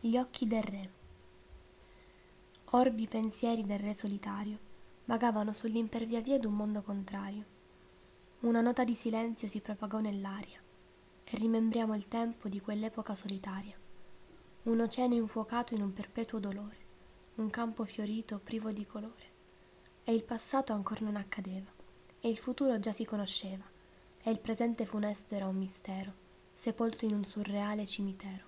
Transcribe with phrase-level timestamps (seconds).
[0.00, 0.90] Gli occhi del re.
[2.66, 4.56] Orbi pensieri del re solitario
[5.06, 7.44] vagavano sull'impervia d'un mondo contrario.
[8.42, 10.62] Una nota di silenzio si propagò nell'aria
[11.24, 13.74] e rimembriamo il tempo di quell'epoca solitaria.
[14.62, 16.76] Un oceano infuocato in un perpetuo dolore,
[17.34, 19.26] un campo fiorito privo di colore.
[20.04, 21.72] E il passato ancora non accadeva,
[22.20, 23.64] e il futuro già si conosceva,
[24.22, 26.12] e il presente funesto era un mistero,
[26.52, 28.47] sepolto in un surreale cimitero.